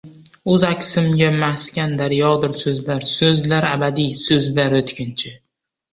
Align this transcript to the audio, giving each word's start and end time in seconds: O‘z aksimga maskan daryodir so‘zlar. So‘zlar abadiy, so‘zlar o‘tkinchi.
O‘z 0.53 0.63
aksimga 0.67 1.27
maskan 1.43 1.93
daryodir 2.01 2.57
so‘zlar. 2.63 3.07
So‘zlar 3.11 3.71
abadiy, 3.73 4.11
so‘zlar 4.29 4.77
o‘tkinchi. 4.81 5.35